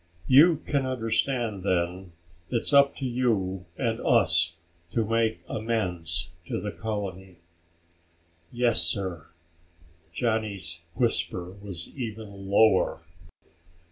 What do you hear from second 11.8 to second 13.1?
even lower.